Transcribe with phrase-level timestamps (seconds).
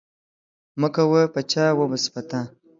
[0.81, 2.41] مه کوه په چا وبه سي په تا.